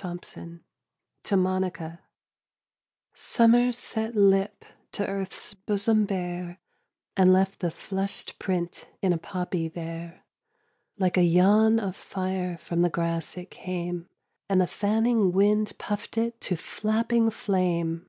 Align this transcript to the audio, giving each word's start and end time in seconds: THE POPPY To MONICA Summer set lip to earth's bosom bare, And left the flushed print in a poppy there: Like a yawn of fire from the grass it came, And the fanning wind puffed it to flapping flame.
THE 0.00 0.02
POPPY 0.02 0.60
To 1.24 1.36
MONICA 1.36 1.98
Summer 3.14 3.72
set 3.72 4.14
lip 4.14 4.64
to 4.92 5.04
earth's 5.04 5.54
bosom 5.54 6.04
bare, 6.06 6.60
And 7.16 7.32
left 7.32 7.58
the 7.58 7.72
flushed 7.72 8.38
print 8.38 8.86
in 9.02 9.12
a 9.12 9.18
poppy 9.18 9.66
there: 9.66 10.24
Like 11.00 11.16
a 11.16 11.24
yawn 11.24 11.80
of 11.80 11.96
fire 11.96 12.56
from 12.58 12.82
the 12.82 12.90
grass 12.90 13.36
it 13.36 13.50
came, 13.50 14.06
And 14.48 14.60
the 14.60 14.68
fanning 14.68 15.32
wind 15.32 15.72
puffed 15.78 16.16
it 16.16 16.40
to 16.42 16.54
flapping 16.54 17.28
flame. 17.28 18.06